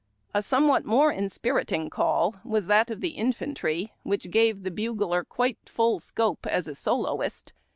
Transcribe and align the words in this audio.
A 0.33 0.41
somewhat 0.41 0.83
more 0.83 1.11
inspiriting 1.11 1.91
call 1.91 2.37
was 2.43 2.65
that 2.65 2.89
of 2.89 3.01
the 3.01 3.09
infantry, 3.11 3.93
which 4.01 4.31
gave 4.31 4.63
the 4.63 4.71
bugler 4.71 5.23
quite 5.23 5.59
full 5.67 5.99
scope 5.99 6.47
as 6.47 6.67
a 6.67 6.73
soloist. 6.73 7.53